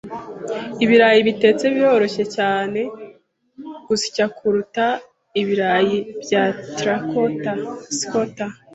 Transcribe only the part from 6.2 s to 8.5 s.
bya terracotta. (Scott)